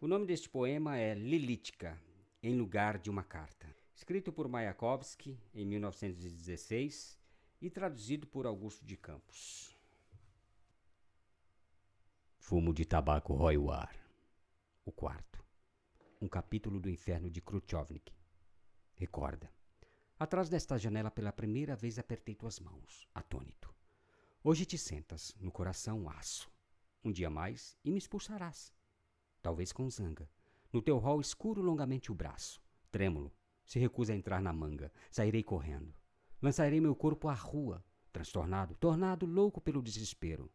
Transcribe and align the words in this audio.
O 0.00 0.08
nome 0.08 0.26
deste 0.26 0.50
poema 0.50 0.98
é 0.98 1.14
Lilítica, 1.14 1.98
em 2.42 2.54
lugar 2.58 2.98
de 2.98 3.08
uma 3.08 3.22
carta. 3.22 3.66
Escrito 3.94 4.32
por 4.32 4.48
Mayakovsky 4.48 5.38
em 5.54 5.64
1916 5.64 7.18
e 7.62 7.70
traduzido 7.70 8.26
por 8.26 8.44
Augusto 8.44 8.84
de 8.84 8.96
Campos. 8.96 9.74
Fumo 12.36 12.74
de 12.74 12.84
tabaco 12.84 13.32
rói 13.34 13.56
o 13.56 13.70
ar. 13.70 13.96
O 14.84 14.92
quarto. 14.92 15.42
Um 16.20 16.28
capítulo 16.28 16.80
do 16.80 16.90
inferno 16.90 17.30
de 17.30 17.40
Khrushchevnik. 17.40 18.12
Recorda. 18.96 19.50
Atrás 20.18 20.50
desta 20.50 20.76
janela 20.76 21.10
pela 21.10 21.32
primeira 21.32 21.76
vez 21.76 21.98
apertei 21.98 22.34
tuas 22.34 22.58
mãos, 22.58 23.08
atônito. 23.14 23.72
Hoje 24.42 24.66
te 24.66 24.76
sentas, 24.76 25.34
no 25.40 25.50
coração 25.50 26.10
aço. 26.10 26.52
Um 27.02 27.12
dia 27.12 27.30
mais 27.30 27.78
e 27.82 27.90
me 27.90 27.98
expulsarás 27.98 28.73
talvez 29.44 29.72
com 29.72 29.90
zanga. 29.90 30.26
No 30.72 30.80
teu 30.80 30.96
rol 30.96 31.20
escuro 31.20 31.60
longamente 31.60 32.10
o 32.10 32.14
braço, 32.14 32.62
trêmulo, 32.90 33.30
se 33.66 33.78
recusa 33.78 34.14
a 34.14 34.16
entrar 34.16 34.40
na 34.40 34.54
manga. 34.54 34.90
Sairei 35.10 35.42
correndo. 35.42 35.94
Lançarei 36.40 36.80
meu 36.80 36.96
corpo 36.96 37.28
à 37.28 37.34
rua, 37.34 37.84
transtornado, 38.10 38.74
tornado 38.74 39.26
louco 39.26 39.60
pelo 39.60 39.82
desespero. 39.82 40.50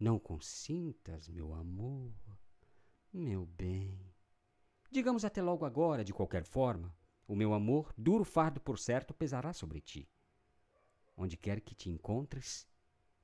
Não 0.00 0.18
consintas, 0.18 1.28
meu 1.28 1.54
amor, 1.54 2.12
meu 3.12 3.46
bem. 3.46 4.12
Digamos 4.90 5.24
até 5.24 5.40
logo 5.40 5.64
agora, 5.64 6.04
de 6.04 6.12
qualquer 6.12 6.44
forma, 6.44 6.92
o 7.28 7.36
meu 7.36 7.54
amor, 7.54 7.94
duro 7.96 8.24
fardo 8.24 8.60
por 8.60 8.80
certo, 8.80 9.14
pesará 9.14 9.52
sobre 9.52 9.80
ti. 9.80 10.08
Onde 11.16 11.36
quer 11.36 11.60
que 11.60 11.74
te 11.74 11.88
encontres, 11.88 12.66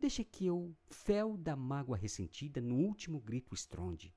deixa 0.00 0.24
que 0.24 0.46
eu, 0.46 0.76
fel 0.90 1.36
da 1.36 1.54
mágoa 1.54 1.96
ressentida, 1.96 2.60
no 2.60 2.74
último 2.74 3.20
grito 3.20 3.54
estronde 3.54 4.12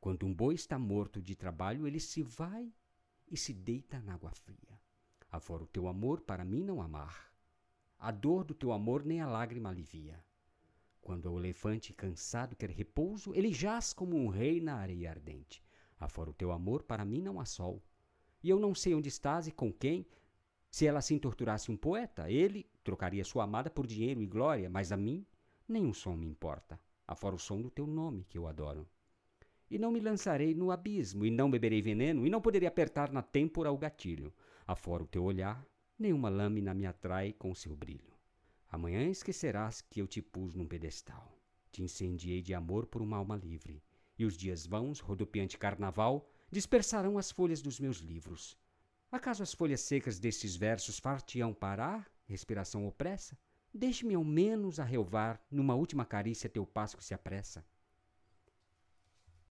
quando 0.00 0.24
um 0.24 0.32
boi 0.32 0.54
está 0.54 0.78
morto 0.78 1.20
de 1.20 1.36
trabalho, 1.36 1.86
ele 1.86 2.00
se 2.00 2.22
vai 2.22 2.72
e 3.30 3.36
se 3.36 3.52
deita 3.52 4.00
na 4.00 4.14
água 4.14 4.30
fria. 4.30 4.80
Afora 5.30 5.62
o 5.62 5.66
teu 5.66 5.86
amor, 5.86 6.22
para 6.22 6.42
mim 6.42 6.64
não 6.64 6.80
amar. 6.80 7.30
A 7.98 8.10
dor 8.10 8.42
do 8.42 8.54
teu 8.54 8.72
amor 8.72 9.04
nem 9.04 9.20
a 9.20 9.28
lágrima 9.28 9.68
alivia. 9.68 10.24
Quando 11.02 11.30
o 11.30 11.38
elefante 11.38 11.92
cansado 11.92 12.56
quer 12.56 12.70
repouso, 12.70 13.34
ele 13.34 13.52
jaz 13.52 13.92
como 13.92 14.16
um 14.16 14.28
rei 14.28 14.58
na 14.58 14.76
areia 14.76 15.10
ardente. 15.10 15.62
Afora 15.98 16.30
o 16.30 16.34
teu 16.34 16.50
amor, 16.50 16.82
para 16.82 17.04
mim 17.04 17.20
não 17.20 17.38
há 17.38 17.44
sol. 17.44 17.82
E 18.42 18.48
eu 18.48 18.58
não 18.58 18.74
sei 18.74 18.94
onde 18.94 19.08
estás 19.08 19.46
e 19.46 19.52
com 19.52 19.70
quem. 19.70 20.06
Se 20.70 20.86
ela 20.86 21.00
assim 21.00 21.18
torturasse 21.18 21.70
um 21.70 21.76
poeta, 21.76 22.30
ele 22.30 22.66
trocaria 22.82 23.22
sua 23.22 23.44
amada 23.44 23.68
por 23.68 23.86
dinheiro 23.86 24.22
e 24.22 24.26
glória, 24.26 24.70
mas 24.70 24.92
a 24.92 24.96
mim 24.96 25.26
nenhum 25.68 25.92
som 25.92 26.16
me 26.16 26.26
importa, 26.26 26.80
afora 27.06 27.34
o 27.34 27.38
som 27.38 27.60
do 27.60 27.70
teu 27.70 27.86
nome 27.86 28.24
que 28.24 28.38
eu 28.38 28.46
adoro 28.46 28.88
e 29.70 29.78
não 29.78 29.92
me 29.92 30.00
lançarei 30.00 30.54
no 30.54 30.70
abismo, 30.70 31.24
e 31.24 31.30
não 31.30 31.50
beberei 31.50 31.80
veneno, 31.80 32.26
e 32.26 32.30
não 32.30 32.40
poderei 32.40 32.66
apertar 32.66 33.12
na 33.12 33.22
têmpora 33.22 33.70
o 33.70 33.78
gatilho. 33.78 34.34
Afora 34.66 35.02
o 35.04 35.06
teu 35.06 35.22
olhar, 35.22 35.64
nenhuma 35.98 36.28
lâmina 36.28 36.74
me 36.74 36.86
atrai 36.86 37.32
com 37.32 37.54
seu 37.54 37.76
brilho. 37.76 38.12
Amanhã 38.68 39.08
esquecerás 39.08 39.80
que 39.80 40.00
eu 40.00 40.06
te 40.06 40.20
pus 40.20 40.54
num 40.54 40.66
pedestal. 40.66 41.38
Te 41.70 41.82
incendiei 41.82 42.42
de 42.42 42.52
amor 42.52 42.86
por 42.86 43.00
uma 43.00 43.16
alma 43.16 43.36
livre, 43.36 43.82
e 44.18 44.24
os 44.24 44.36
dias 44.36 44.66
vãos, 44.66 44.98
rodopiante 44.98 45.56
carnaval, 45.56 46.28
dispersarão 46.50 47.16
as 47.16 47.30
folhas 47.30 47.62
dos 47.62 47.78
meus 47.78 47.98
livros. 47.98 48.58
Acaso 49.10 49.42
as 49.42 49.54
folhas 49.54 49.80
secas 49.80 50.18
destes 50.18 50.54
versos 50.56 50.98
far-te-ão 50.98 51.54
parar, 51.54 52.10
respiração 52.26 52.86
opressa? 52.86 53.38
Deixe-me 53.72 54.14
ao 54.14 54.24
menos 54.24 54.80
arrelvar, 54.80 55.40
numa 55.50 55.74
última 55.74 56.04
carícia 56.04 56.50
teu 56.50 56.66
passo 56.66 57.00
se 57.00 57.14
apressa. 57.14 57.64